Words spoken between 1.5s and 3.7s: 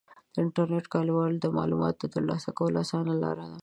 معلوماتو د ترلاسه کولو اسانه لاره ده.